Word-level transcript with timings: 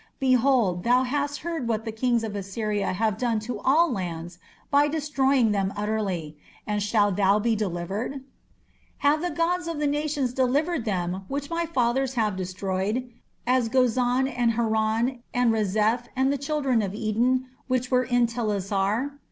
Behold, 0.19 0.83
thou 0.83 1.03
hast 1.03 1.41
heard 1.41 1.67
what 1.67 1.85
the 1.85 1.91
kings 1.91 2.23
of 2.23 2.35
Assyria 2.35 2.91
have 2.91 3.19
done 3.19 3.39
to 3.41 3.59
all 3.59 3.91
lands 3.93 4.39
by 4.71 4.87
destroying 4.87 5.51
them 5.51 5.71
utterly; 5.77 6.39
and 6.65 6.81
shalt 6.81 7.17
thou 7.17 7.37
be 7.37 7.55
delivered? 7.55 8.21
Have 9.05 9.21
the 9.21 9.29
gods 9.29 9.67
of 9.67 9.77
the 9.77 9.85
nations 9.85 10.33
delivered 10.33 10.85
them 10.85 11.25
which 11.27 11.51
my 11.51 11.67
fathers 11.67 12.15
have 12.15 12.35
destroyed, 12.35 13.11
as 13.45 13.69
Gozan, 13.69 14.27
and 14.27 14.53
Haran, 14.53 15.21
and 15.35 15.51
Rezeph, 15.53 16.07
and 16.15 16.33
the 16.33 16.37
children 16.39 16.81
of 16.81 16.95
Eden 16.95 17.45
which 17.67 17.91
were 17.91 18.03
in 18.05 18.25
Telassar? 18.25 19.19